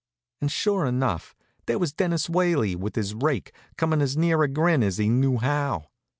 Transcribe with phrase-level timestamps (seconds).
[0.41, 1.35] And sure enough,
[1.67, 5.37] there was Dennis Whaley with his rake, comin' as near a grin as he knew
[5.37, 5.89] how.